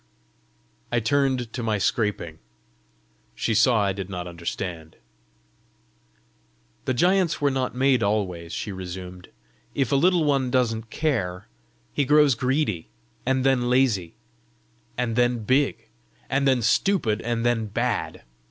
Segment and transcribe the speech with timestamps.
[0.91, 2.39] I turned to my scraping.
[3.35, 4.95] She saw I did not understand.
[6.85, 9.29] "The giants were not made always," she resumed.
[9.75, 11.47] "If a Little One doesn't care,
[11.93, 12.87] he grows greedy,
[13.27, 14.15] and then lazy,
[14.97, 15.87] and then big,
[16.31, 18.23] and then stupid, and then bad.